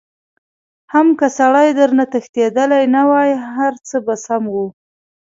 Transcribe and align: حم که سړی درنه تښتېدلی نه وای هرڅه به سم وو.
حم 0.91 1.07
که 1.19 1.27
سړی 1.37 1.69
درنه 1.77 2.05
تښتېدلی 2.11 2.83
نه 2.95 3.01
وای 3.09 3.31
هرڅه 3.55 3.97
به 4.05 4.15
سم 4.25 4.43
وو. 4.53 4.65